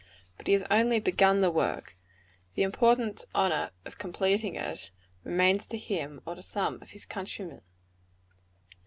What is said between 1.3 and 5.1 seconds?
the work; the important honor of completing it,